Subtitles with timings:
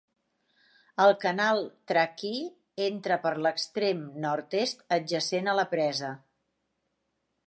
[1.03, 1.59] El canal
[1.91, 6.11] Truckee entra per l'extrem nord-est, adjacent a la presa.